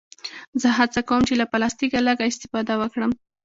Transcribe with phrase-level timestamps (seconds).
[0.61, 3.11] زه هڅه کوم چې له پلاستيکه لږ استفاده وکړم.